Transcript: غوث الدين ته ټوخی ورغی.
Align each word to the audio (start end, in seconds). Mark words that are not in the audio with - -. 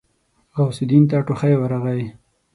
غوث 0.55 0.77
الدين 0.83 1.03
ته 1.09 1.17
ټوخی 1.27 1.53
ورغی. 1.57 2.01